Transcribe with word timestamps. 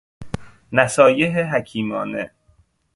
نصایح 0.71 1.37
حکیمانه 1.55 2.31